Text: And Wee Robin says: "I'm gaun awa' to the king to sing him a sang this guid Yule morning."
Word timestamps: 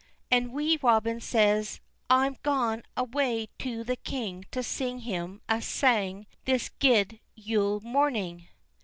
And 0.31 0.51
Wee 0.51 0.79
Robin 0.81 1.19
says: 1.21 1.79
"I'm 2.09 2.37
gaun 2.41 2.81
awa' 2.97 3.45
to 3.59 3.83
the 3.83 3.95
king 3.97 4.45
to 4.49 4.63
sing 4.63 5.01
him 5.01 5.41
a 5.47 5.61
sang 5.61 6.25
this 6.45 6.69
guid 6.79 7.19
Yule 7.35 7.81
morning." 7.81 8.47